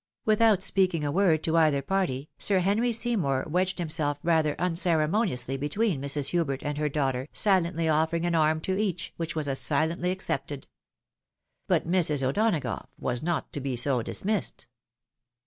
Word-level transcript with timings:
Without 0.25 0.63
speaking 0.63 1.05
a 1.05 1.11
word 1.11 1.43
to 1.43 1.55
either 1.55 1.83
party, 1.83 2.27
Sir 2.39 2.57
Henry 2.57 2.91
Seymour 2.91 3.45
wedged 3.47 3.77
mmself 3.77 4.17
rather 4.23 4.59
unceremoniously 4.59 5.57
between 5.57 6.01
Mrs. 6.01 6.29
Hubert 6.29 6.63
and 6.63 6.79
her 6.79 6.85
A 6.85 6.89
MAGICAI, 6.89 6.97
MONOSYLLABLE. 6.97 7.29
343 7.29 7.29
daughter, 7.29 7.29
silently 7.33 7.87
offering 7.87 8.25
an 8.25 8.33
arm 8.33 8.59
to 8.61 8.77
each, 8.81 9.13
which 9.17 9.35
was 9.35 9.47
as 9.47 9.59
silently 9.59 10.09
accepted. 10.09 10.65
But 11.67 11.87
JV'Irs. 11.87 12.33
0'l)onagough 12.33 12.87
was 12.97 13.21
not 13.21 13.53
to 13.53 13.61
be 13.61 13.75
so 13.75 14.01
dismissed. 14.01 14.65